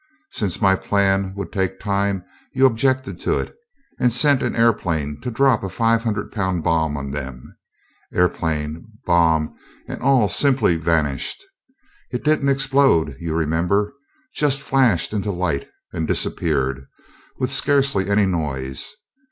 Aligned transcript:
Since 0.31 0.59
my 0.63 0.75
plan 0.75 1.35
would 1.35 1.53
take 1.53 1.79
time, 1.79 2.25
you 2.53 2.65
objected 2.65 3.19
to 3.19 3.37
it, 3.37 3.55
and 3.99 4.11
sent 4.11 4.41
an 4.41 4.55
airplane 4.55 5.21
to 5.21 5.29
drop 5.29 5.63
a 5.63 5.69
five 5.69 6.01
hundred 6.03 6.31
pound 6.31 6.63
bomb 6.63 6.97
on 6.97 7.11
them. 7.11 7.55
Airplane, 8.11 8.87
bomb, 9.05 9.53
and 9.87 10.01
all 10.01 10.27
simply 10.27 10.75
vanished. 10.75 11.43
It 12.11 12.23
didn't 12.23 12.49
explode, 12.49 13.15
you 13.19 13.35
remember, 13.35 13.93
just 14.33 14.63
flashed 14.63 15.13
into 15.13 15.29
light 15.31 15.69
and 15.93 16.07
disappeared, 16.07 16.87
with 17.37 17.51
scarcely 17.51 18.09
any 18.09 18.25
noise. 18.25 18.95